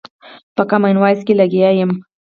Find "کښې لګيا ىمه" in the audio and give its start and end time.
1.27-1.95